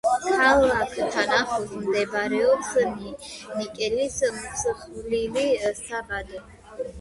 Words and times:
ქალაქთან 0.35 1.33
ახლოს 1.39 1.75
მდებარეობს 1.81 2.71
ნიკელის 3.59 4.17
მსხვილი 4.39 5.45
საბადო. 5.83 6.43